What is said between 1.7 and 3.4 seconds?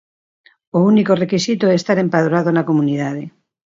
estar empadroado na comunidade.